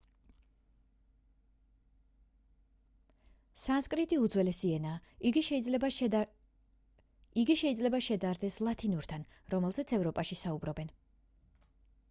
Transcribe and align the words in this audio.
სანსკრიტი 3.63 4.19
უძველესი 4.21 4.71
ენაა 4.77 6.25
იგი 7.41 7.57
შეიძლება 7.59 7.99
შედარდეს 8.07 8.57
ლათინურთან 8.69 9.27
რომელზეც 9.55 9.95
ევროპაში 9.99 10.39
საუბრობენ 10.41 10.91